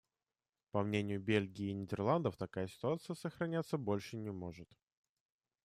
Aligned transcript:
По 0.71 0.81
мнению 0.81 1.21
Бельгии 1.21 1.69
и 1.69 1.73
Нидерландов, 1.73 2.35
такая 2.35 2.67
ситуация 2.67 3.13
сохраняться 3.15 3.77
больше 3.77 4.17
не 4.17 4.31
может. 4.31 4.67